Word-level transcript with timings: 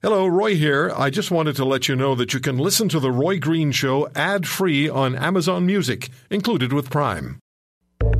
Hello, 0.00 0.26
Roy 0.28 0.54
here. 0.54 0.92
I 0.96 1.10
just 1.10 1.30
wanted 1.32 1.56
to 1.56 1.64
let 1.64 1.88
you 1.88 1.96
know 1.96 2.14
that 2.14 2.32
you 2.32 2.38
can 2.40 2.56
listen 2.56 2.88
to 2.90 3.00
The 3.00 3.10
Roy 3.10 3.38
Green 3.38 3.72
Show 3.72 4.08
ad 4.14 4.46
free 4.46 4.88
on 4.88 5.16
Amazon 5.16 5.66
Music, 5.66 6.08
included 6.30 6.72
with 6.72 6.88
Prime. 6.88 7.38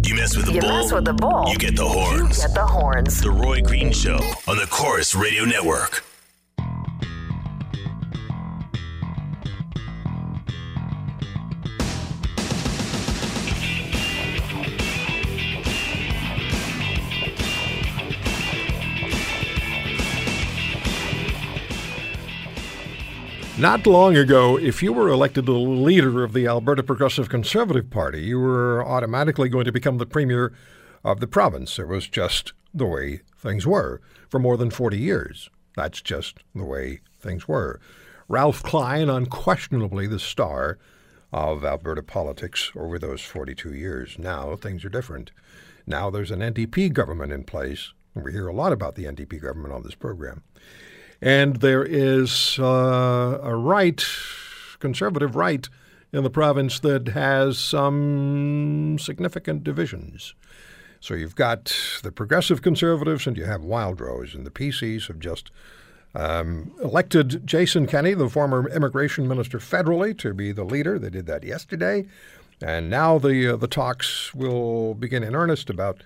You 0.05 0.17
mess 0.17 0.37
with 0.37 0.47
the 0.47 0.55
You 0.55 0.61
bull, 0.61 0.71
mess 0.71 0.93
with 0.93 1.05
the 1.05 1.13
bull. 1.13 1.45
you 1.49 1.57
get 1.57 1.77
the 1.77 1.87
horns. 1.87 2.39
You 2.43 2.47
get 2.49 2.55
the 2.55 2.67
horns. 2.67 3.21
The 3.23 3.31
Roy 3.31 3.61
Green 3.61 3.93
Show 3.93 4.17
on 4.49 4.57
the 4.57 4.67
Corus 4.71 5.15
Radio 5.15 5.45
Network. 5.45 6.03
Not 23.59 23.89
long 23.89 24.17
ago, 24.17 24.57
if 24.57 24.85
you 24.85 24.93
were 24.93 25.09
elected 25.09 25.47
the 25.47 25.53
leader 25.53 26.23
of 26.23 26.33
the 26.33 26.47
Alberta 26.47 26.85
Progressive 26.85 27.29
Conservative 27.29 27.91
Party, 27.91 28.23
you 28.23 28.39
were 28.39 28.87
automatically 28.87 29.49
going 29.49 29.65
to 29.65 29.73
become 29.73 29.99
the 29.99 30.07
premier 30.07 30.53
of 31.03 31.19
the 31.19 31.27
province. 31.27 31.77
It 31.77 31.89
was 31.89 32.07
just 32.07 32.53
the 32.73 32.87
way 32.87 33.23
things 33.37 33.67
were 33.67 34.01
for 34.29 34.39
more 34.39 34.57
than 34.57 34.71
40 34.71 34.97
years. 34.97 35.51
That's 35.75 36.01
just 36.01 36.39
the 36.55 36.65
way 36.65 37.01
things 37.19 37.49
were. 37.49 37.81
Ralph 38.29 38.63
Klein, 38.63 39.11
unquestionably 39.11 40.07
the 40.07 40.21
star 40.21 40.79
of 41.33 41.65
Alberta 41.65 42.05
politics 42.05 42.71
over 42.77 42.97
those 42.97 43.23
42 43.23 43.75
years. 43.75 44.21
Now 44.21 44.55
things 44.55 44.85
are 44.85 44.89
different. 44.89 45.33
Now 45.85 46.11
there's 46.11 46.31
an 46.31 46.41
NDP 46.41 46.93
government 46.93 47.33
in 47.33 47.43
place. 47.43 47.93
We 48.15 48.31
hear 48.31 48.47
a 48.47 48.55
lot 48.55 48.73
about 48.73 48.95
the 48.95 49.07
NDP 49.07 49.43
government 49.43 49.75
on 49.75 49.83
this 49.83 49.97
program. 49.97 50.45
And 51.21 51.57
there 51.57 51.85
is 51.85 52.59
uh, 52.59 53.41
a 53.43 53.57
right, 53.57 54.05
conservative 54.79 55.35
right, 55.35 55.69
in 56.13 56.23
the 56.23 56.31
province 56.31 56.81
that 56.81 57.09
has 57.09 57.59
some 57.59 58.99
significant 58.99 59.65
divisions. 59.65 60.35
So 61.01 61.15
you've 61.15 61.37
got 61.37 61.77
the 62.03 62.11
progressive 62.11 62.63
conservatives 62.63 63.27
and 63.27 63.37
you 63.37 63.45
have 63.45 63.63
Wildrose, 63.63 64.35
and 64.35 64.47
the 64.47 64.51
PCs 64.51 65.07
have 65.09 65.19
just 65.19 65.51
um, 66.15 66.73
elected 66.83 67.47
Jason 67.47 67.87
Kenney, 67.87 68.15
the 68.15 68.29
former 68.29 68.69
immigration 68.71 69.29
minister 69.29 69.59
federally, 69.59 70.17
to 70.19 70.33
be 70.33 70.53
the 70.53 70.65
leader. 70.65 70.99
They 70.99 71.11
did 71.11 71.27
that 71.27 71.45
yesterday. 71.45 72.07
And 72.61 72.91
now 72.91 73.19
the, 73.19 73.55
uh, 73.55 73.57
the 73.57 73.69
talks 73.69 74.35
will 74.35 74.95
begin 74.95 75.23
in 75.23 75.37
earnest 75.37 75.71
about 75.71 76.03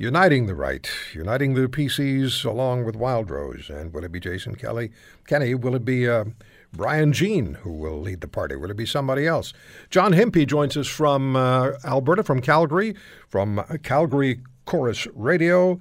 uniting 0.00 0.46
the 0.46 0.54
right, 0.54 0.90
uniting 1.12 1.52
the 1.52 1.68
PCs 1.68 2.46
along 2.46 2.86
with 2.86 2.96
Wildrose. 2.96 3.68
And 3.68 3.92
will 3.92 4.02
it 4.02 4.10
be 4.10 4.18
Jason 4.18 4.54
Kelly, 4.54 4.92
Kenney? 5.26 5.54
Will 5.54 5.74
it 5.74 5.84
be 5.84 6.08
uh, 6.08 6.24
Brian 6.72 7.12
Jean 7.12 7.52
who 7.52 7.70
will 7.70 8.00
lead 8.00 8.22
the 8.22 8.26
party? 8.26 8.56
Will 8.56 8.70
it 8.70 8.78
be 8.78 8.86
somebody 8.86 9.26
else? 9.26 9.52
John 9.90 10.12
Hempy 10.12 10.46
joins 10.46 10.74
us 10.78 10.88
from 10.88 11.36
uh, 11.36 11.72
Alberta, 11.84 12.24
from 12.24 12.40
Calgary, 12.40 12.96
from 13.28 13.62
Calgary 13.82 14.40
Corus 14.64 15.06
Radio. 15.14 15.78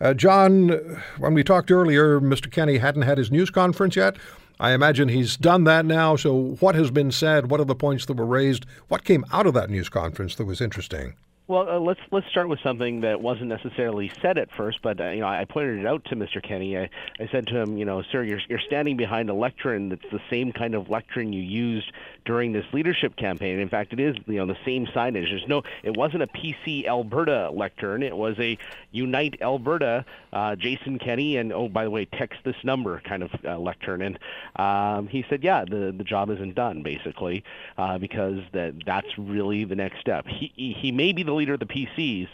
Uh, 0.00 0.14
John, 0.14 0.70
when 1.18 1.34
we 1.34 1.44
talked 1.44 1.70
earlier, 1.70 2.20
Mr. 2.20 2.50
Kenney 2.50 2.78
hadn't 2.78 3.02
had 3.02 3.18
his 3.18 3.30
news 3.30 3.50
conference 3.50 3.94
yet. 3.94 4.16
I 4.58 4.72
imagine 4.72 5.08
he's 5.08 5.36
done 5.36 5.62
that 5.64 5.86
now. 5.86 6.16
So, 6.16 6.56
what 6.58 6.74
has 6.74 6.90
been 6.90 7.12
said? 7.12 7.52
What 7.52 7.60
are 7.60 7.64
the 7.64 7.76
points 7.76 8.04
that 8.06 8.16
were 8.16 8.26
raised? 8.26 8.66
What 8.88 9.04
came 9.04 9.24
out 9.32 9.46
of 9.46 9.54
that 9.54 9.70
news 9.70 9.88
conference 9.88 10.34
that 10.34 10.44
was 10.44 10.60
interesting? 10.60 11.14
Well, 11.50 11.68
uh, 11.68 11.80
let's 11.80 11.98
let's 12.12 12.28
start 12.28 12.48
with 12.48 12.60
something 12.60 13.00
that 13.00 13.20
wasn't 13.20 13.48
necessarily 13.48 14.12
said 14.22 14.38
at 14.38 14.52
first, 14.52 14.82
but 14.82 15.00
uh, 15.00 15.10
you 15.10 15.18
know 15.18 15.26
I 15.26 15.44
pointed 15.46 15.80
it 15.80 15.86
out 15.86 16.04
to 16.04 16.14
Mr. 16.14 16.40
Kenney. 16.40 16.78
I, 16.78 16.88
I 17.18 17.26
said 17.32 17.48
to 17.48 17.56
him, 17.56 17.76
you 17.76 17.84
know, 17.84 18.02
sir, 18.12 18.22
you're 18.22 18.38
you're 18.48 18.60
standing 18.60 18.96
behind 18.96 19.28
a 19.30 19.34
lectern 19.34 19.88
that's 19.88 20.08
the 20.12 20.20
same 20.30 20.52
kind 20.52 20.76
of 20.76 20.90
lectern 20.90 21.32
you 21.32 21.42
used 21.42 21.90
during 22.24 22.52
this 22.52 22.64
leadership 22.72 23.16
campaign. 23.16 23.58
In 23.58 23.68
fact, 23.68 23.92
it 23.92 23.98
is 23.98 24.14
you 24.28 24.36
know 24.36 24.46
the 24.46 24.58
same 24.64 24.86
signage. 24.86 25.28
There's 25.28 25.48
no, 25.48 25.62
it 25.82 25.96
wasn't 25.96 26.22
a 26.22 26.28
PC 26.28 26.86
Alberta 26.86 27.50
lectern. 27.50 28.04
It 28.04 28.16
was 28.16 28.36
a 28.38 28.56
Unite 28.92 29.42
Alberta, 29.42 30.04
uh, 30.32 30.54
Jason 30.54 31.00
Kenney, 31.00 31.36
and 31.36 31.52
oh 31.52 31.68
by 31.68 31.82
the 31.82 31.90
way, 31.90 32.04
text 32.04 32.38
this 32.44 32.54
number 32.62 33.00
kind 33.00 33.24
of 33.24 33.30
uh, 33.44 33.58
lectern. 33.58 34.02
And 34.02 34.18
um, 34.54 35.08
he 35.08 35.24
said, 35.28 35.42
yeah, 35.42 35.64
the 35.64 35.92
the 35.98 36.04
job 36.04 36.30
isn't 36.30 36.54
done 36.54 36.84
basically 36.84 37.42
uh, 37.76 37.98
because 37.98 38.38
that 38.52 38.74
that's 38.86 39.18
really 39.18 39.64
the 39.64 39.74
next 39.74 39.98
step. 39.98 40.26
He 40.28 40.52
he, 40.54 40.76
he 40.80 40.92
may 40.92 41.12
be 41.12 41.24
the 41.24 41.39
leader 41.40 41.54
of 41.54 41.60
the 41.60 41.66
PCs, 41.66 42.28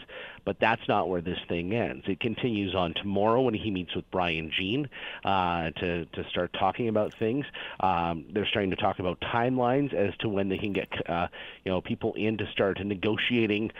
but 0.45 0.57
that's 0.59 0.81
not 0.87 1.09
where 1.09 1.21
this 1.21 1.39
thing 1.47 1.73
ends. 1.73 2.05
It 2.07 2.19
continues 2.19 2.75
on 2.75 2.93
tomorrow 2.93 3.41
when 3.41 3.53
he 3.53 3.71
meets 3.71 3.95
with 3.95 4.09
Brian 4.11 4.51
Jean 4.51 4.89
uh, 5.23 5.71
to 5.71 6.05
to 6.05 6.23
start 6.29 6.53
talking 6.53 6.89
about 6.89 7.13
things. 7.17 7.45
Um, 7.79 8.25
they're 8.33 8.45
starting 8.45 8.69
to 8.71 8.75
talk 8.75 8.99
about 8.99 9.19
timelines 9.21 9.93
as 9.93 10.15
to 10.17 10.29
when 10.29 10.49
they 10.49 10.57
can 10.57 10.73
get 10.73 10.89
uh, 11.09 11.27
you 11.63 11.71
know 11.71 11.81
people 11.81 12.13
in 12.13 12.37
to 12.37 12.51
start 12.51 12.79
negotiating 12.83 13.71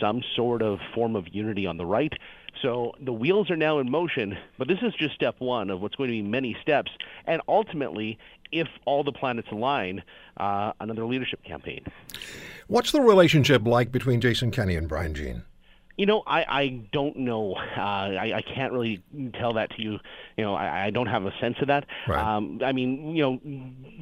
some 0.00 0.22
sort 0.34 0.62
of 0.62 0.78
form 0.94 1.14
of 1.14 1.26
unity 1.32 1.66
on 1.66 1.76
the 1.76 1.86
right. 1.86 2.12
So 2.62 2.94
the 3.00 3.12
wheels 3.12 3.50
are 3.50 3.56
now 3.56 3.78
in 3.78 3.90
motion, 3.90 4.36
but 4.58 4.68
this 4.68 4.78
is 4.82 4.94
just 4.94 5.14
step 5.14 5.36
one 5.38 5.70
of 5.70 5.80
what's 5.80 5.96
going 5.96 6.08
to 6.08 6.12
be 6.12 6.22
many 6.22 6.56
steps, 6.60 6.90
and 7.26 7.40
ultimately, 7.48 8.18
if 8.52 8.68
all 8.84 9.04
the 9.04 9.12
planets 9.12 9.48
align, 9.50 10.02
uh, 10.36 10.72
another 10.80 11.04
leadership 11.04 11.42
campaign. 11.44 11.84
What's 12.66 12.92
the 12.92 13.00
relationship 13.00 13.66
like 13.66 13.92
between 13.92 14.20
Jason 14.20 14.50
Kenney 14.50 14.76
and 14.76 14.88
Brian 14.88 15.14
Jean? 15.14 15.42
You 16.00 16.06
know, 16.06 16.22
I, 16.26 16.44
I 16.48 16.68
don't 16.92 17.14
know. 17.14 17.52
Uh, 17.56 17.78
I, 17.78 18.32
I 18.36 18.40
can't 18.40 18.72
really 18.72 19.02
tell 19.38 19.52
that 19.52 19.68
to 19.76 19.82
you. 19.82 19.98
You 20.38 20.44
know, 20.44 20.54
I, 20.54 20.86
I 20.86 20.90
don't 20.90 21.08
have 21.08 21.26
a 21.26 21.32
sense 21.42 21.56
of 21.60 21.66
that. 21.66 21.84
Right. 22.08 22.18
Um, 22.18 22.58
I 22.64 22.72
mean, 22.72 23.14
you 23.14 23.22
know, 23.22 23.40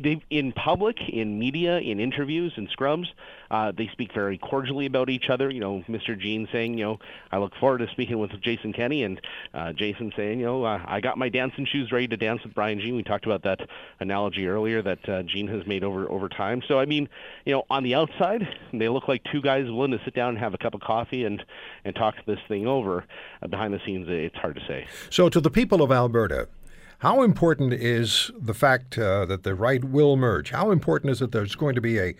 they 0.00 0.22
in 0.30 0.52
public, 0.52 0.96
in 1.08 1.40
media, 1.40 1.78
in 1.78 1.98
interviews, 1.98 2.52
in 2.56 2.68
scrums, 2.68 3.06
uh, 3.50 3.72
they 3.76 3.88
speak 3.90 4.14
very 4.14 4.38
cordially 4.38 4.86
about 4.86 5.10
each 5.10 5.28
other. 5.28 5.50
You 5.50 5.58
know, 5.58 5.82
Mr. 5.88 6.16
Jean 6.16 6.46
saying, 6.52 6.78
you 6.78 6.84
know, 6.84 6.98
I 7.32 7.38
look 7.38 7.52
forward 7.56 7.78
to 7.78 7.88
speaking 7.90 8.20
with 8.20 8.30
Jason 8.42 8.72
Kenney, 8.72 9.02
and 9.02 9.20
uh, 9.52 9.72
Jason 9.72 10.12
saying, 10.16 10.38
you 10.38 10.46
know, 10.46 10.62
uh, 10.62 10.80
I 10.86 11.00
got 11.00 11.18
my 11.18 11.28
dancing 11.28 11.66
shoes 11.66 11.90
ready 11.90 12.06
to 12.06 12.16
dance 12.16 12.44
with 12.44 12.54
Brian 12.54 12.78
Jean. 12.78 12.94
We 12.94 13.02
talked 13.02 13.26
about 13.26 13.42
that 13.42 13.68
analogy 13.98 14.46
earlier 14.46 14.82
that 14.82 15.08
uh, 15.08 15.22
Jean 15.24 15.48
has 15.48 15.66
made 15.66 15.82
over 15.82 16.08
over 16.08 16.28
time. 16.28 16.62
So 16.68 16.78
I 16.78 16.84
mean, 16.84 17.08
you 17.44 17.54
know, 17.54 17.64
on 17.70 17.82
the 17.82 17.96
outside, 17.96 18.46
they 18.72 18.88
look 18.88 19.08
like 19.08 19.24
two 19.32 19.42
guys 19.42 19.64
willing 19.64 19.90
to 19.90 20.00
sit 20.04 20.14
down 20.14 20.28
and 20.30 20.38
have 20.38 20.54
a 20.54 20.58
cup 20.58 20.74
of 20.74 20.80
coffee 20.80 21.24
and 21.24 21.44
and 21.88 21.96
talk 21.96 22.14
this 22.26 22.38
thing 22.46 22.66
over. 22.66 23.04
Uh, 23.42 23.48
behind 23.48 23.74
the 23.74 23.80
scenes, 23.84 24.06
it's 24.08 24.36
hard 24.36 24.54
to 24.54 24.62
say. 24.68 24.86
So, 25.10 25.28
to 25.28 25.40
the 25.40 25.50
people 25.50 25.82
of 25.82 25.90
Alberta, 25.90 26.48
how 26.98 27.22
important 27.22 27.72
is 27.72 28.30
the 28.38 28.54
fact 28.54 28.98
uh, 28.98 29.24
that 29.26 29.42
the 29.42 29.54
right 29.54 29.84
will 29.84 30.16
merge? 30.16 30.50
How 30.50 30.70
important 30.70 31.10
is 31.10 31.22
it 31.22 31.32
there's 31.32 31.54
going 31.54 31.74
to 31.74 31.80
be 31.80 31.98
a 31.98 32.14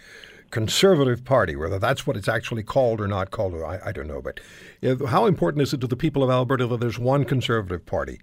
conservative 0.51 1.25
party, 1.25 1.57
whether 1.57 1.79
that's 1.79 2.07
what 2.07 2.17
it's 2.17 2.29
actually 2.29 2.63
called 2.63 3.01
or 3.01 3.09
not 3.09 3.31
called, 3.31 3.55
I, 3.55 3.81
I 3.87 3.93
don't 3.93 4.07
know. 4.07 4.23
But 4.23 4.41
uh, 4.83 5.07
how 5.07 5.27
important 5.27 5.63
is 5.63 5.73
it 5.73 5.81
to 5.83 5.87
the 5.87 5.97
people 5.97 6.23
of 6.23 6.31
Alberta 6.31 6.67
that 6.67 6.81
there's 6.81 6.99
one 6.99 7.25
conservative 7.25 7.85
party? 7.87 8.21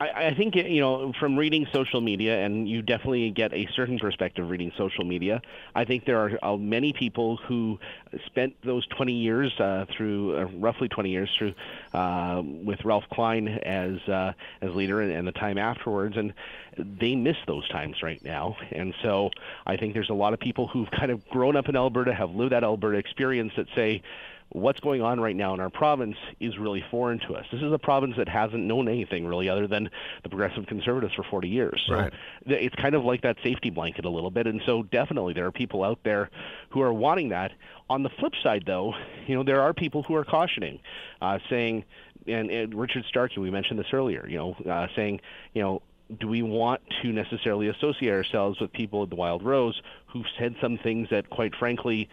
I, 0.00 0.26
I 0.26 0.34
think 0.34 0.54
you 0.54 0.80
know 0.80 1.12
from 1.18 1.36
reading 1.36 1.66
social 1.72 2.00
media, 2.00 2.44
and 2.44 2.68
you 2.68 2.82
definitely 2.82 3.30
get 3.30 3.52
a 3.52 3.68
certain 3.74 3.98
perspective 3.98 4.48
reading 4.48 4.72
social 4.76 5.04
media. 5.04 5.42
I 5.74 5.84
think 5.84 6.04
there 6.04 6.18
are 6.18 6.38
uh, 6.42 6.56
many 6.56 6.92
people 6.92 7.36
who 7.36 7.78
spent 8.26 8.54
those 8.62 8.86
20 8.86 9.12
years 9.12 9.52
uh, 9.58 9.86
through 9.96 10.38
uh, 10.38 10.44
roughly 10.56 10.88
20 10.88 11.10
years 11.10 11.30
through 11.36 11.54
uh, 11.92 12.42
with 12.44 12.84
Ralph 12.84 13.04
Klein 13.12 13.48
as 13.48 13.98
uh, 14.08 14.32
as 14.60 14.74
leader, 14.74 15.00
and, 15.00 15.12
and 15.12 15.26
the 15.26 15.32
time 15.32 15.58
afterwards, 15.58 16.16
and 16.16 16.32
they 16.76 17.16
miss 17.16 17.36
those 17.46 17.68
times 17.68 18.02
right 18.02 18.22
now. 18.24 18.56
And 18.70 18.94
so 19.02 19.30
I 19.66 19.76
think 19.76 19.94
there's 19.94 20.10
a 20.10 20.14
lot 20.14 20.32
of 20.32 20.38
people 20.38 20.68
who've 20.68 20.90
kind 20.90 21.10
of 21.10 21.28
grown 21.28 21.56
up 21.56 21.68
in 21.68 21.76
Alberta, 21.76 22.14
have 22.14 22.30
lived 22.30 22.52
that 22.52 22.62
Alberta 22.62 22.98
experience, 22.98 23.52
that 23.56 23.66
say 23.74 24.02
what's 24.50 24.80
going 24.80 25.02
on 25.02 25.20
right 25.20 25.36
now 25.36 25.52
in 25.52 25.60
our 25.60 25.68
province 25.68 26.16
is 26.40 26.56
really 26.58 26.82
foreign 26.90 27.18
to 27.20 27.34
us. 27.34 27.44
This 27.52 27.60
is 27.62 27.72
a 27.72 27.78
province 27.78 28.14
that 28.16 28.28
hasn't 28.28 28.64
known 28.64 28.88
anything 28.88 29.26
really 29.26 29.48
other 29.48 29.66
than 29.66 29.90
the 30.22 30.28
progressive 30.28 30.66
conservatives 30.66 31.14
for 31.14 31.22
40 31.22 31.48
years. 31.48 31.84
So 31.86 31.94
Right. 31.94 32.12
it's 32.46 32.74
kind 32.76 32.94
of 32.94 33.04
like 33.04 33.22
that 33.22 33.36
safety 33.42 33.70
blanket 33.70 34.04
a 34.06 34.08
little 34.10 34.30
bit. 34.30 34.46
And 34.46 34.62
so 34.64 34.82
definitely 34.84 35.34
there 35.34 35.46
are 35.46 35.52
people 35.52 35.84
out 35.84 35.98
there 36.02 36.30
who 36.70 36.80
are 36.80 36.92
wanting 36.92 37.28
that. 37.30 37.52
On 37.90 38.02
the 38.02 38.10
flip 38.10 38.34
side, 38.42 38.64
though, 38.66 38.94
you 39.26 39.34
know, 39.34 39.42
there 39.42 39.60
are 39.60 39.72
people 39.74 40.02
who 40.02 40.14
are 40.14 40.24
cautioning, 40.24 40.78
uh, 41.20 41.38
saying, 41.50 41.84
and, 42.26 42.50
and 42.50 42.74
Richard 42.74 43.04
Starke, 43.12 43.36
we 43.38 43.50
mentioned 43.50 43.78
this 43.78 43.92
earlier, 43.92 44.26
you 44.28 44.36
know, 44.38 44.56
uh, 44.70 44.88
saying, 44.94 45.20
you 45.54 45.62
know, 45.62 45.82
do 46.20 46.26
we 46.26 46.40
want 46.42 46.80
to 47.02 47.12
necessarily 47.12 47.68
associate 47.68 48.12
ourselves 48.12 48.60
with 48.60 48.72
people 48.72 49.02
at 49.02 49.10
the 49.10 49.16
Wild 49.16 49.42
Rose 49.42 49.80
who've 50.06 50.26
said 50.38 50.54
some 50.60 50.78
things 50.78 51.08
that, 51.10 51.28
quite 51.28 51.54
frankly, 51.54 52.08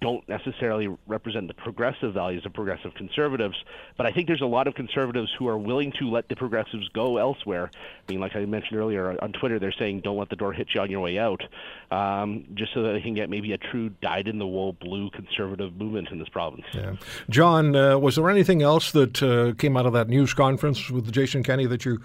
don't 0.00 0.28
necessarily 0.28 0.88
represent 1.06 1.48
the 1.48 1.54
progressive 1.54 2.12
values 2.12 2.44
of 2.44 2.52
progressive 2.52 2.94
conservatives. 2.94 3.56
But 3.96 4.06
I 4.06 4.12
think 4.12 4.26
there's 4.26 4.42
a 4.42 4.46
lot 4.46 4.66
of 4.66 4.74
conservatives 4.74 5.30
who 5.38 5.48
are 5.48 5.56
willing 5.56 5.92
to 5.98 6.10
let 6.10 6.28
the 6.28 6.36
progressives 6.36 6.88
go 6.90 7.16
elsewhere. 7.16 7.70
I 7.74 8.12
mean, 8.12 8.20
like 8.20 8.36
I 8.36 8.44
mentioned 8.44 8.78
earlier 8.78 9.16
on 9.22 9.32
Twitter, 9.32 9.58
they're 9.58 9.72
saying 9.72 10.00
don't 10.00 10.18
let 10.18 10.28
the 10.28 10.36
door 10.36 10.52
hit 10.52 10.68
you 10.74 10.80
on 10.80 10.90
your 10.90 11.00
way 11.00 11.18
out, 11.18 11.42
um, 11.90 12.44
just 12.54 12.74
so 12.74 12.82
that 12.82 12.92
they 12.92 13.00
can 13.00 13.14
get 13.14 13.30
maybe 13.30 13.52
a 13.52 13.58
true 13.58 13.88
dyed-in-the-wool 14.02 14.74
blue 14.74 15.10
conservative 15.10 15.76
movement 15.76 16.08
in 16.10 16.18
this 16.18 16.28
province. 16.28 16.66
Yeah. 16.72 16.96
John, 17.30 17.74
uh, 17.74 17.98
was 17.98 18.16
there 18.16 18.28
anything 18.28 18.62
else 18.62 18.92
that 18.92 19.22
uh, 19.22 19.54
came 19.54 19.76
out 19.76 19.86
of 19.86 19.92
that 19.94 20.08
news 20.08 20.34
conference 20.34 20.90
with 20.90 21.10
Jason 21.12 21.42
Kenney 21.42 21.66
that 21.66 21.84
you 21.84 22.00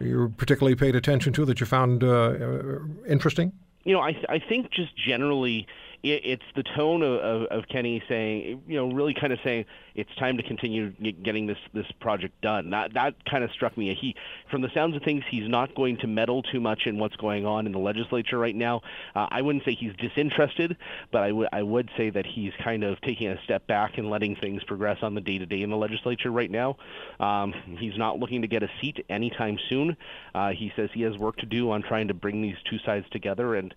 you 0.00 0.32
particularly 0.36 0.74
paid 0.74 0.96
attention 0.96 1.32
to 1.32 1.44
that 1.44 1.60
you 1.60 1.66
found 1.66 2.02
uh, 2.02 2.78
interesting? 3.08 3.52
You 3.84 3.94
know, 3.94 4.00
I 4.00 4.16
I 4.28 4.38
think 4.38 4.70
just 4.70 4.96
generally 4.96 5.66
it's 6.02 6.42
the 6.56 6.64
tone 6.64 7.02
of, 7.02 7.12
of, 7.20 7.42
of, 7.44 7.68
Kenney 7.68 8.02
saying, 8.08 8.62
you 8.66 8.76
know, 8.76 8.90
really 8.92 9.14
kind 9.14 9.32
of 9.32 9.38
saying 9.44 9.66
it's 9.94 10.12
time 10.16 10.36
to 10.36 10.42
continue 10.42 10.90
getting 11.22 11.46
this 11.46 11.58
this 11.72 11.86
project 12.00 12.40
done. 12.40 12.70
That 12.70 12.94
that 12.94 13.14
kind 13.24 13.44
of 13.44 13.50
struck 13.52 13.76
me. 13.76 13.94
He, 13.94 14.16
from 14.50 14.62
the 14.62 14.70
sounds 14.74 14.96
of 14.96 15.02
things, 15.02 15.22
he's 15.30 15.48
not 15.48 15.74
going 15.74 15.98
to 15.98 16.08
meddle 16.08 16.42
too 16.42 16.60
much 16.60 16.86
in 16.86 16.98
what's 16.98 17.14
going 17.16 17.46
on 17.46 17.66
in 17.66 17.72
the 17.72 17.78
legislature 17.78 18.38
right 18.38 18.54
now. 18.54 18.80
Uh, 19.14 19.28
I 19.30 19.42
wouldn't 19.42 19.64
say 19.64 19.74
he's 19.74 19.92
disinterested, 19.96 20.76
but 21.12 21.22
I 21.22 21.32
would 21.32 21.48
I 21.52 21.62
would 21.62 21.88
say 21.96 22.10
that 22.10 22.26
he's 22.26 22.52
kind 22.62 22.82
of 22.82 23.00
taking 23.02 23.28
a 23.28 23.40
step 23.44 23.66
back 23.68 23.96
and 23.96 24.10
letting 24.10 24.34
things 24.34 24.64
progress 24.64 24.98
on 25.02 25.14
the 25.14 25.20
day 25.20 25.38
to 25.38 25.46
day 25.46 25.62
in 25.62 25.70
the 25.70 25.76
legislature 25.76 26.30
right 26.30 26.50
now. 26.50 26.76
Um, 27.20 27.52
he's 27.78 27.96
not 27.96 28.18
looking 28.18 28.42
to 28.42 28.48
get 28.48 28.62
a 28.62 28.70
seat 28.80 29.04
anytime 29.08 29.58
soon. 29.68 29.96
Uh, 30.34 30.50
he 30.50 30.72
says 30.74 30.90
he 30.92 31.02
has 31.02 31.16
work 31.16 31.36
to 31.36 31.46
do 31.46 31.70
on 31.70 31.82
trying 31.82 32.08
to 32.08 32.14
bring 32.14 32.42
these 32.42 32.56
two 32.68 32.78
sides 32.78 33.06
together 33.10 33.54
and 33.54 33.72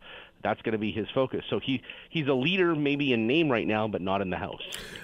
that's 0.46 0.62
going 0.62 0.74
to 0.74 0.78
be 0.78 0.92
his 0.92 1.08
focus. 1.10 1.44
So 1.50 1.60
he 1.60 1.82
he's 2.10 2.28
a 2.28 2.34
leader, 2.34 2.76
maybe 2.76 3.12
in 3.12 3.26
name 3.26 3.52
right 3.52 3.66
now, 3.66 3.88
but 3.88 4.00
not 4.00 4.22
in 4.22 4.30
the 4.30 4.38
House. 4.38 4.62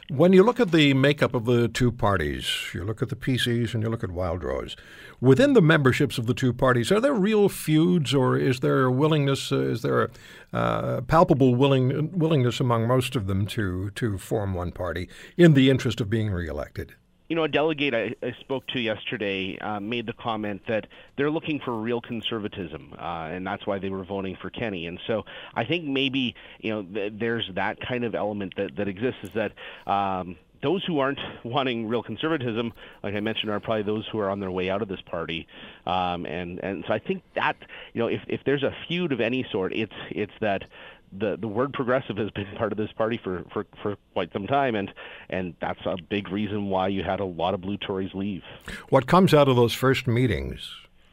When 0.07 0.33
you 0.33 0.43
look 0.43 0.59
at 0.59 0.71
the 0.71 0.93
makeup 0.93 1.33
of 1.33 1.45
the 1.45 1.67
two 1.67 1.91
parties, 1.91 2.45
you 2.75 2.83
look 2.83 3.01
at 3.01 3.09
the 3.09 3.15
PCs 3.15 3.73
and 3.73 3.81
you 3.81 3.89
look 3.89 4.03
at 4.03 4.11
Wildrose. 4.11 4.75
Within 5.19 5.53
the 5.53 5.61
memberships 5.61 6.19
of 6.19 6.27
the 6.27 6.35
two 6.35 6.53
parties, 6.53 6.91
are 6.91 6.99
there 6.99 7.13
real 7.13 7.49
feuds, 7.49 8.13
or 8.13 8.37
is 8.37 8.59
there 8.59 8.83
a 8.83 8.91
willingness? 8.91 9.51
Uh, 9.51 9.61
is 9.61 9.81
there 9.81 10.03
a 10.03 10.09
uh, 10.53 11.01
palpable 11.01 11.55
willing, 11.55 12.11
willingness 12.11 12.59
among 12.59 12.87
most 12.87 13.15
of 13.15 13.25
them 13.25 13.47
to 13.47 13.89
to 13.91 14.19
form 14.19 14.53
one 14.53 14.71
party 14.71 15.09
in 15.37 15.55
the 15.55 15.71
interest 15.71 15.99
of 15.99 16.07
being 16.07 16.29
reelected? 16.29 16.93
You 17.31 17.35
know, 17.35 17.45
a 17.45 17.47
delegate 17.47 17.93
I, 17.93 18.13
I 18.21 18.35
spoke 18.41 18.67
to 18.73 18.79
yesterday 18.81 19.57
uh, 19.61 19.79
made 19.79 20.05
the 20.05 20.11
comment 20.11 20.63
that 20.67 20.87
they're 21.15 21.31
looking 21.31 21.61
for 21.61 21.73
real 21.73 22.01
conservatism, 22.01 22.93
uh, 22.99 23.29
and 23.31 23.47
that's 23.47 23.65
why 23.65 23.79
they 23.79 23.89
were 23.89 24.03
voting 24.03 24.35
for 24.41 24.49
Kenney. 24.49 24.85
And 24.85 24.99
so 25.07 25.23
I 25.55 25.63
think 25.63 25.85
maybe 25.85 26.35
you 26.59 26.71
know 26.71 26.83
th- 26.83 27.13
there's 27.15 27.49
that 27.55 27.79
kind 27.79 28.03
of 28.03 28.15
element 28.15 28.55
that 28.57 28.75
that 28.75 28.89
exists 28.89 29.23
is 29.23 29.29
that. 29.31 29.53
Um, 29.89 30.35
those 30.61 30.83
who 30.85 30.99
aren't 30.99 31.17
wanting 31.43 31.87
real 31.87 32.03
conservatism, 32.03 32.73
like 33.01 33.15
I 33.15 33.19
mentioned, 33.19 33.49
are 33.49 33.59
probably 33.59 33.81
those 33.81 34.07
who 34.11 34.19
are 34.19 34.29
on 34.29 34.39
their 34.39 34.51
way 34.51 34.69
out 34.69 34.83
of 34.83 34.89
this 34.89 35.01
party, 35.01 35.47
um, 35.87 36.25
and 36.25 36.59
and 36.59 36.83
so 36.85 36.93
I 36.93 36.99
think 36.99 37.23
that 37.35 37.55
you 37.93 37.99
know 38.01 38.07
if 38.07 38.21
if 38.27 38.41
there's 38.45 38.63
a 38.63 38.75
feud 38.87 39.13
of 39.13 39.21
any 39.21 39.47
sort, 39.51 39.73
it's 39.73 39.95
it's 40.09 40.33
that 40.41 40.63
the 41.11 41.37
the 41.39 41.47
word 41.47 41.73
progressive 41.73 42.17
has 42.17 42.29
been 42.31 42.47
part 42.57 42.71
of 42.71 42.77
this 42.77 42.91
party 42.93 43.19
for, 43.23 43.43
for, 43.51 43.65
for 43.81 43.97
quite 44.13 44.31
some 44.33 44.47
time, 44.47 44.75
and 44.75 44.91
and 45.29 45.53
that's 45.59 45.79
a 45.85 45.97
big 46.09 46.29
reason 46.29 46.67
why 46.67 46.87
you 46.87 47.03
had 47.03 47.19
a 47.19 47.25
lot 47.25 47.53
of 47.53 47.61
blue 47.61 47.77
Tories 47.77 48.13
leave. 48.13 48.43
What 48.89 49.07
comes 49.07 49.33
out 49.33 49.47
of 49.47 49.55
those 49.55 49.73
first 49.73 50.07
meetings 50.07 50.69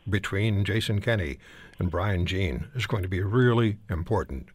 between 0.09 0.65
Jason 0.65 1.01
Kenney 1.01 1.39
and 1.79 1.91
Brian 1.91 2.27
Jean 2.27 2.69
is 2.75 2.87
going 2.87 3.03
to 3.03 3.09
be 3.09 3.21
really 3.21 3.79
important. 3.91 4.49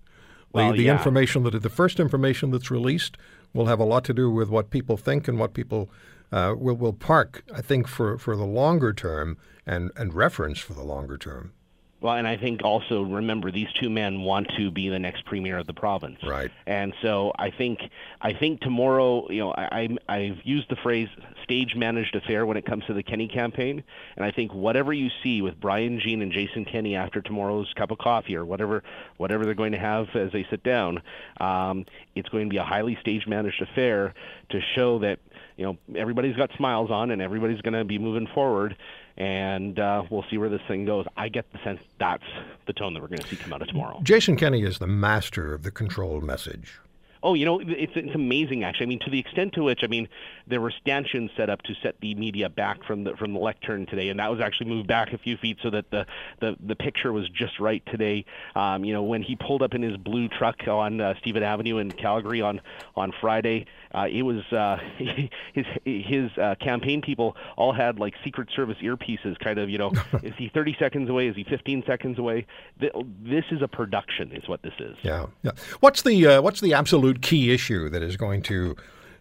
Well, 0.51 0.71
the, 0.71 0.77
the 0.77 0.83
yeah. 0.83 0.97
information 0.97 1.43
that 1.43 1.61
the 1.61 1.69
first 1.69 1.99
information 1.99 2.51
that's 2.51 2.69
released 2.69 3.17
will 3.53 3.65
have 3.65 3.79
a 3.79 3.85
lot 3.85 4.03
to 4.05 4.13
do 4.13 4.29
with 4.29 4.49
what 4.49 4.69
people 4.69 4.97
think 4.97 5.27
and 5.27 5.39
what 5.39 5.53
people 5.53 5.89
uh, 6.31 6.55
will 6.57 6.75
will 6.75 6.93
park. 6.93 7.43
I 7.53 7.61
think 7.61 7.87
for, 7.87 8.17
for 8.17 8.35
the 8.35 8.45
longer 8.45 8.93
term 8.93 9.37
and 9.65 9.91
and 9.95 10.13
reference 10.13 10.59
for 10.59 10.73
the 10.73 10.83
longer 10.83 11.17
term. 11.17 11.53
Well, 12.03 12.15
and 12.15 12.27
I 12.27 12.35
think 12.35 12.63
also 12.65 13.01
remember 13.01 13.49
these 13.49 13.71
two 13.81 13.89
men 13.89 14.21
want 14.23 14.51
to 14.57 14.69
be 14.69 14.89
the 14.89 14.99
next 14.99 15.23
premier 15.23 15.57
of 15.57 15.67
the 15.67 15.73
province. 15.73 16.19
Right. 16.21 16.51
And 16.67 16.93
so 17.01 17.31
I 17.39 17.49
think 17.49 17.79
I 18.21 18.33
think 18.33 18.59
tomorrow, 18.59 19.25
you 19.31 19.39
know, 19.39 19.53
I, 19.53 19.87
I 20.07 20.15
I've 20.17 20.37
used 20.43 20.69
the 20.69 20.75
phrase 20.75 21.07
stage 21.43 21.75
managed 21.75 22.13
affair 22.17 22.45
when 22.45 22.57
it 22.57 22.65
comes 22.65 22.83
to 22.87 22.93
the 22.93 23.03
Kenney 23.03 23.29
campaign, 23.29 23.85
and 24.17 24.25
I 24.25 24.31
think 24.31 24.53
whatever 24.53 24.91
you 24.91 25.09
see 25.23 25.41
with 25.41 25.57
Brian 25.61 26.01
Jean 26.01 26.21
and 26.21 26.33
Jason 26.33 26.65
Kenney 26.65 26.97
after 26.97 27.21
tomorrow's 27.21 27.71
cup 27.77 27.89
of 27.89 27.99
coffee 27.99 28.35
or 28.35 28.43
whatever 28.43 28.83
whatever 29.15 29.45
they're 29.45 29.53
going 29.53 29.71
to 29.71 29.79
have 29.79 30.07
as 30.13 30.33
they 30.33 30.45
sit 30.49 30.61
down, 30.61 31.01
um, 31.39 31.85
it's 32.15 32.27
going 32.27 32.47
to 32.47 32.49
be 32.49 32.57
a 32.57 32.65
highly 32.65 32.97
stage 32.99 33.25
managed 33.27 33.61
affair 33.61 34.13
to 34.49 34.59
show 34.75 34.99
that 34.99 35.19
you 35.57 35.65
know 35.65 35.77
everybody's 35.95 36.35
got 36.35 36.49
smiles 36.57 36.91
on 36.91 37.11
and 37.11 37.21
everybody's 37.21 37.61
going 37.61 37.73
to 37.73 37.83
be 37.83 37.97
moving 37.97 38.27
forward 38.27 38.75
and 39.17 39.77
uh, 39.79 40.03
we'll 40.09 40.25
see 40.29 40.37
where 40.37 40.49
this 40.49 40.61
thing 40.67 40.85
goes. 40.85 41.05
I 41.15 41.29
get 41.29 41.51
the 41.51 41.59
sense 41.63 41.81
that's 41.99 42.23
the 42.65 42.73
tone 42.73 42.93
that 42.93 43.01
we're 43.01 43.09
going 43.09 43.19
to 43.19 43.27
see 43.27 43.35
come 43.35 43.53
out 43.53 43.61
of 43.61 43.67
tomorrow. 43.67 43.99
Jason 44.03 44.35
Kenney 44.35 44.63
is 44.63 44.79
the 44.79 44.87
master 44.87 45.53
of 45.53 45.63
the 45.63 45.71
control 45.71 46.21
message. 46.21 46.79
Oh, 47.23 47.33
you 47.33 47.45
know, 47.45 47.59
it's 47.59 47.93
it's 47.95 48.13
amazing 48.13 48.63
actually. 48.63 48.85
I 48.85 48.89
mean, 48.89 48.99
to 48.99 49.09
the 49.09 49.19
extent 49.19 49.53
to 49.53 49.63
which, 49.63 49.79
I 49.83 49.87
mean, 49.87 50.09
there 50.45 50.59
were 50.61 50.71
stanchions 50.71 51.31
set 51.37 51.49
up 51.49 51.61
to 51.63 51.73
set 51.81 51.95
the 52.01 52.15
media 52.15 52.49
back 52.49 52.83
from 52.83 53.05
the 53.05 53.15
from 53.15 53.33
the 53.33 53.39
lectern 53.39 53.85
today, 53.85 54.09
and 54.09 54.19
that 54.19 54.29
was 54.29 54.41
actually 54.41 54.69
moved 54.69 54.87
back 54.87 55.13
a 55.13 55.17
few 55.17 55.37
feet 55.37 55.57
so 55.63 55.69
that 55.69 55.89
the 55.91 56.05
the, 56.41 56.55
the 56.65 56.75
picture 56.75 57.13
was 57.13 57.29
just 57.29 57.59
right 57.59 57.83
today. 57.85 58.25
Um, 58.55 58.83
you 58.83 58.93
know, 58.93 59.03
when 59.03 59.21
he 59.21 59.35
pulled 59.35 59.61
up 59.61 59.73
in 59.73 59.81
his 59.81 59.97
blue 59.97 60.27
truck 60.27 60.67
on 60.67 60.99
uh, 60.99 61.13
Stephen 61.21 61.43
Avenue 61.43 61.77
in 61.77 61.91
Calgary 61.91 62.41
on 62.41 62.61
on 62.95 63.13
Friday, 63.21 63.65
uh, 63.93 64.07
it 64.11 64.23
was 64.23 64.43
uh, 64.51 64.77
his 65.53 65.65
his 65.85 66.31
uh, 66.37 66.55
campaign 66.59 67.01
people 67.01 67.35
all 67.55 67.73
had 67.73 67.99
like 67.99 68.15
Secret 68.23 68.49
Service 68.55 68.77
earpieces, 68.81 69.39
kind 69.39 69.59
of. 69.59 69.69
You 69.69 69.77
know, 69.77 69.91
is 70.23 70.33
he 70.37 70.49
30 70.49 70.75
seconds 70.79 71.09
away? 71.09 71.27
Is 71.27 71.35
he 71.35 71.43
15 71.43 71.83
seconds 71.85 72.19
away? 72.19 72.45
This 72.79 73.45
is 73.51 73.61
a 73.61 73.67
production, 73.67 74.31
is 74.31 74.47
what 74.47 74.61
this 74.63 74.73
is. 74.79 74.95
Yeah, 75.03 75.27
yeah. 75.43 75.51
What's 75.79 76.01
the 76.01 76.27
uh, 76.27 76.41
what's 76.41 76.59
the 76.59 76.73
absolute 76.73 77.12
absolute 77.13 77.21
key 77.21 77.53
issue 77.53 77.89
that 77.89 78.03
is 78.03 78.17
going 78.17 78.41
to 78.43 78.75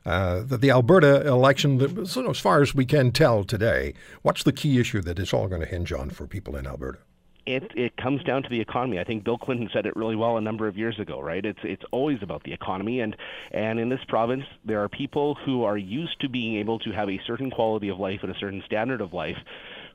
uh, 0.04 0.42
the, 0.42 0.58
the 0.58 0.70
Alberta 0.70 1.24
election, 1.26 1.80
as 1.80 2.40
far 2.40 2.60
as 2.60 2.74
we 2.74 2.84
can 2.84 3.12
tell 3.12 3.44
today, 3.44 3.94
what's 4.22 4.42
the 4.42 4.52
key 4.52 4.80
issue 4.80 5.00
that 5.00 5.18
it's 5.18 5.32
all 5.32 5.46
going 5.46 5.60
to 5.60 5.66
hinge 5.66 5.92
on 5.92 6.10
for 6.10 6.26
people 6.26 6.56
in 6.56 6.66
Alberta? 6.66 6.98
It 7.44 7.72
it 7.74 7.96
comes 7.96 8.22
down 8.22 8.44
to 8.44 8.48
the 8.48 8.60
economy. 8.60 9.00
I 9.00 9.04
think 9.04 9.24
Bill 9.24 9.36
Clinton 9.36 9.68
said 9.72 9.84
it 9.84 9.96
really 9.96 10.14
well 10.14 10.36
a 10.36 10.40
number 10.40 10.68
of 10.68 10.76
years 10.76 11.00
ago, 11.00 11.20
right? 11.20 11.44
It's 11.44 11.58
it's 11.64 11.82
always 11.90 12.18
about 12.22 12.44
the 12.44 12.52
economy, 12.52 13.00
and 13.00 13.16
and 13.50 13.80
in 13.80 13.88
this 13.88 14.04
province, 14.06 14.44
there 14.64 14.80
are 14.82 14.88
people 14.88 15.34
who 15.44 15.64
are 15.64 15.76
used 15.76 16.20
to 16.20 16.28
being 16.28 16.56
able 16.56 16.78
to 16.80 16.92
have 16.92 17.08
a 17.08 17.20
certain 17.26 17.50
quality 17.50 17.88
of 17.88 17.98
life 17.98 18.20
and 18.22 18.30
a 18.30 18.38
certain 18.38 18.62
standard 18.64 19.00
of 19.00 19.12
life, 19.12 19.38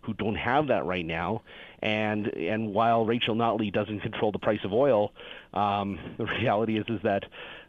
who 0.08 0.14
don't 0.14 0.36
have 0.36 0.68
that 0.68 0.86
right 0.86 1.06
now. 1.06 1.42
And 1.82 2.28
and 2.28 2.74
while 2.74 3.06
Rachel 3.06 3.36
Notley 3.36 3.72
doesn't 3.72 4.00
control 4.00 4.32
the 4.32 4.40
price 4.40 4.64
of 4.64 4.74
oil, 4.74 5.12
um, 5.54 6.00
the 6.18 6.26
reality 6.26 6.78
is 6.78 6.86
is 6.90 7.02
that 7.04 7.26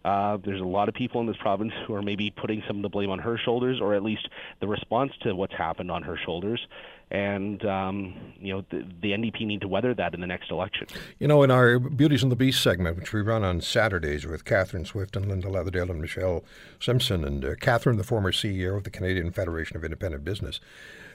uh, 0.08 0.38
there's 0.42 0.60
a 0.60 0.64
lot 0.64 0.88
of 0.88 0.94
people 0.94 1.20
in 1.20 1.26
this 1.26 1.36
province 1.36 1.72
who 1.86 1.94
are 1.94 2.00
maybe 2.00 2.30
putting 2.30 2.62
some 2.66 2.76
of 2.76 2.82
the 2.82 2.88
blame 2.88 3.10
on 3.10 3.18
her 3.18 3.36
shoulders, 3.36 3.78
or 3.78 3.94
at 3.94 4.02
least 4.02 4.26
the 4.60 4.66
response 4.66 5.12
to 5.22 5.34
what's 5.34 5.52
happened 5.52 5.90
on 5.90 6.02
her 6.02 6.18
shoulders. 6.24 6.66
And 7.10 7.64
um, 7.66 8.14
you 8.40 8.54
know 8.54 8.64
the, 8.70 8.86
the, 9.02 9.12
NDP 9.12 9.46
need 9.46 9.60
to 9.62 9.68
weather 9.68 9.94
that 9.94 10.14
in 10.14 10.20
the 10.20 10.26
next 10.26 10.50
election. 10.50 10.86
You 11.18 11.28
know, 11.28 11.42
in 11.42 11.50
our 11.50 11.78
Beauties 11.78 12.22
and 12.22 12.32
the 12.32 12.36
Beast 12.36 12.62
segment, 12.62 12.98
which 12.98 13.12
we 13.12 13.20
run 13.20 13.44
on 13.44 13.60
Saturdays 13.60 14.26
with 14.26 14.44
Catherine 14.44 14.84
Swift 14.84 15.16
and 15.16 15.26
Linda 15.26 15.48
Leatherdale 15.48 15.90
and 15.90 16.00
Michelle 16.00 16.44
Simpson, 16.80 17.24
and 17.24 17.44
uh, 17.44 17.54
Catherine, 17.60 17.96
the 17.96 18.04
former 18.04 18.32
CEO 18.32 18.76
of 18.76 18.84
the 18.84 18.90
Canadian 18.90 19.30
Federation 19.30 19.76
of 19.76 19.84
Independent 19.84 20.24
Business. 20.24 20.60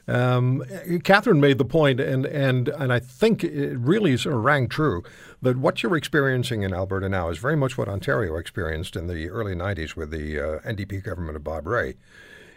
Um, 0.07 0.63
Catherine 1.03 1.39
made 1.39 1.57
the 1.57 1.65
point, 1.65 1.99
and, 1.99 2.25
and, 2.25 2.67
and 2.67 2.91
I 2.91 2.99
think 2.99 3.43
it 3.43 3.77
really 3.77 4.17
sort 4.17 4.35
of 4.35 4.43
rang 4.43 4.67
true, 4.67 5.03
that 5.41 5.57
what 5.57 5.81
you're 5.81 5.95
experiencing 5.95 6.63
in 6.63 6.73
Alberta 6.73 7.07
now 7.07 7.29
is 7.29 7.37
very 7.37 7.55
much 7.55 7.77
what 7.77 7.87
Ontario 7.87 8.35
experienced 8.35 8.82
in 8.95 9.07
the 9.07 9.29
early 9.29 9.55
90s 9.55 9.95
with 9.95 10.11
the 10.11 10.39
uh, 10.39 10.59
NDP 10.59 11.03
government 11.03 11.35
of 11.35 11.43
Bob 11.43 11.67
Rae. 11.67 11.95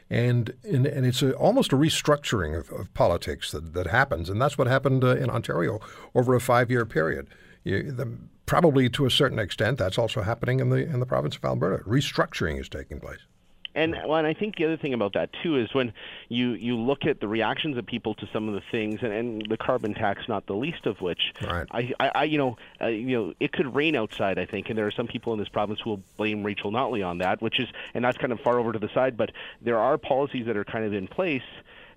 And, 0.09 0.55
and, 0.63 0.87
and 0.87 1.05
it's 1.05 1.23
a, 1.23 1.33
almost 1.35 1.73
a 1.73 1.77
restructuring 1.77 2.59
of, 2.59 2.71
of 2.71 2.93
politics 2.95 3.51
that, 3.51 3.75
that 3.75 3.89
happens. 3.89 4.29
And 4.31 4.41
that's 4.41 4.57
what 4.57 4.67
happened 4.67 5.03
uh, 5.03 5.17
in 5.17 5.31
Ontario 5.31 5.81
over 6.15 6.35
a 6.35 6.41
five 6.41 6.71
year 6.71 6.87
period. 6.87 7.27
You, 7.65 7.91
the, 7.91 8.17
probably 8.47 8.89
to 8.91 9.07
a 9.07 9.11
certain 9.11 9.39
extent, 9.39 9.79
that's 9.79 9.99
also 9.99 10.23
happening 10.23 10.61
in 10.61 10.71
the, 10.71 10.77
in 10.77 11.01
the 11.01 11.07
province 11.07 11.37
of 11.37 11.45
Alberta. 11.45 11.83
Restructuring 11.85 12.61
is 12.61 12.69
taking 12.69 13.01
place. 13.01 13.21
And 13.77 13.95
well, 14.07 14.15
and 14.15 14.27
I 14.27 14.33
think 14.33 14.57
the 14.57 14.65
other 14.65 14.79
thing 14.79 14.95
about 14.95 15.13
that 15.13 15.31
too 15.43 15.57
is 15.57 15.73
when 15.75 15.93
you 16.29 16.53
you 16.53 16.77
look 16.77 17.05
at 17.05 17.21
the 17.21 17.29
reactions 17.29 17.77
of 17.77 17.85
people 17.85 18.15
to 18.15 18.27
some 18.33 18.49
of 18.49 18.55
the 18.55 18.63
things, 18.73 19.01
and, 19.03 19.13
and 19.13 19.47
the 19.49 19.59
carbon 19.59 19.93
tax 19.93 20.23
not 20.29 20.47
the 20.47 20.55
least 20.55 20.87
of 20.87 21.03
which. 21.03 21.35
Right. 21.47 21.69
I, 21.71 21.93
I, 22.01 22.09
I 22.15 22.25
you 22.25 22.39
know, 22.39 22.57
uh, 22.81 22.87
you 22.87 23.17
know, 23.17 23.35
it 23.39 23.53
could 23.53 23.75
rain 23.75 23.95
outside. 23.95 24.39
I 24.39 24.47
think, 24.47 24.71
and 24.71 24.79
there 24.79 24.87
are 24.87 24.93
some 24.93 25.07
people 25.07 25.35
in 25.35 25.39
this 25.39 25.51
province 25.51 25.81
who 25.85 25.91
will 25.91 26.03
blame 26.17 26.43
Rachel 26.43 26.73
Notley 26.73 27.07
on 27.07 27.19
that, 27.19 27.43
which 27.43 27.61
is, 27.61 27.69
and 27.93 28.03
that's 28.03 28.17
kind 28.17 28.33
of 28.33 28.41
far 28.41 28.59
over 28.59 28.73
to 28.73 28.79
the 28.79 28.89
side. 28.95 29.17
But 29.19 29.31
there 29.61 29.79
are 29.79 29.99
policies 29.99 30.47
that 30.47 30.57
are 30.57 30.65
kind 30.65 30.87
of 30.87 30.95
in 30.95 31.07
place 31.07 31.43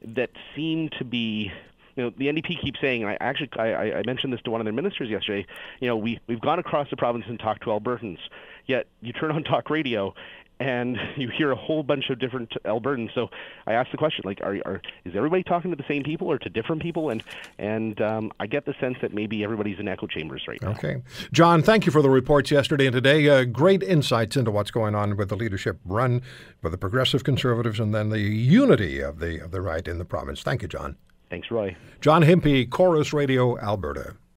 that 0.03 0.31
seem 0.55 0.89
to 0.99 1.05
be 1.05 1.53
you 1.99 2.05
know, 2.05 2.13
the 2.17 2.27
NDP 2.27 2.61
keeps 2.61 2.79
saying, 2.79 3.03
and 3.03 3.11
I 3.11 3.17
actually 3.19 3.49
I, 3.57 3.99
I 3.99 4.03
mentioned 4.05 4.31
this 4.31 4.41
to 4.43 4.51
one 4.51 4.61
of 4.61 4.65
their 4.65 4.73
ministers 4.73 5.09
yesterday. 5.09 5.45
You 5.81 5.87
know, 5.89 5.97
we 5.97 6.19
we've 6.27 6.39
gone 6.39 6.57
across 6.57 6.89
the 6.89 6.95
province 6.95 7.25
and 7.27 7.37
talked 7.37 7.63
to 7.63 7.71
Albertans. 7.71 8.19
Yet 8.67 8.87
you 9.01 9.11
turn 9.11 9.31
on 9.31 9.43
talk 9.43 9.69
radio, 9.69 10.13
and 10.59 10.97
you 11.17 11.29
hear 11.29 11.51
a 11.51 11.55
whole 11.55 11.83
bunch 11.83 12.09
of 12.09 12.19
different 12.19 12.51
Albertans. 12.65 13.13
So 13.13 13.29
I 13.65 13.73
asked 13.73 13.91
the 13.91 13.97
question, 13.97 14.23
like, 14.25 14.41
are, 14.41 14.57
are 14.65 14.81
is 15.05 15.15
everybody 15.15 15.43
talking 15.43 15.71
to 15.71 15.77
the 15.77 15.85
same 15.87 16.03
people 16.03 16.27
or 16.27 16.37
to 16.39 16.49
different 16.49 16.81
people? 16.81 17.09
And 17.09 17.23
and 17.57 17.99
um, 18.01 18.31
I 18.39 18.47
get 18.47 18.65
the 18.65 18.73
sense 18.79 18.97
that 19.01 19.13
maybe 19.13 19.43
everybody's 19.43 19.79
in 19.79 19.87
echo 19.87 20.07
chambers 20.07 20.43
right 20.47 20.61
now. 20.61 20.71
Okay, 20.71 21.01
John, 21.31 21.61
thank 21.61 21.85
you 21.85 21.91
for 21.91 22.01
the 22.01 22.09
reports 22.09 22.51
yesterday 22.51 22.87
and 22.87 22.93
today. 22.93 23.27
Uh, 23.27 23.43
great 23.45 23.83
insights 23.83 24.35
into 24.37 24.51
what's 24.51 24.71
going 24.71 24.95
on 24.95 25.17
with 25.17 25.29
the 25.29 25.35
leadership 25.35 25.79
run 25.85 26.21
by 26.61 26.69
the 26.69 26.77
Progressive 26.77 27.23
Conservatives 27.23 27.79
and 27.79 27.93
then 27.93 28.09
the 28.09 28.19
unity 28.19 28.99
of 28.99 29.19
the 29.19 29.39
of 29.39 29.51
the 29.51 29.61
right 29.61 29.87
in 29.87 29.97
the 29.97 30.05
province. 30.05 30.43
Thank 30.43 30.61
you, 30.61 30.67
John. 30.67 30.97
Thanks, 31.29 31.51
Roy. 31.51 31.75
John 32.01 32.23
Himpey, 32.23 32.69
Corus 32.69 33.13
Radio, 33.13 33.59
Alberta. 33.59 34.15